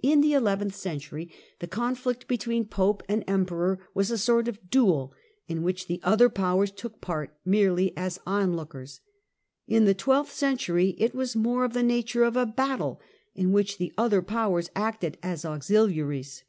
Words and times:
In 0.00 0.20
the 0.20 0.32
eleventh 0.32 0.76
century 0.76 1.28
the 1.58 1.66
conflict 1.66 2.28
between 2.28 2.68
Pope 2.68 3.02
and 3.08 3.24
Emperor 3.26 3.80
was 3.94 4.12
a 4.12 4.16
sort 4.16 4.46
of 4.46 4.70
duel, 4.70 5.12
in 5.48 5.64
which 5.64 5.88
the 5.88 5.98
other 6.04 6.28
powers 6.28 6.70
took 6.70 7.00
part 7.00 7.36
merely 7.44 7.92
as 7.96 8.20
onlookers; 8.24 9.00
in 9.66 9.86
the 9.86 9.92
twelfth 9.94 10.32
century, 10.32 10.94
it 10.98 11.16
was 11.16 11.34
more 11.34 11.64
of 11.64 11.72
the 11.72 11.82
nature 11.82 12.22
of 12.22 12.36
a 12.36 12.46
battle, 12.46 13.00
in 13.34 13.50
which 13.50 13.78
the 13.78 13.92
other 13.98 14.22
powers 14.22 14.70
acted 14.76 15.18
as 15.20 15.44
auxiliaries. 15.44 16.44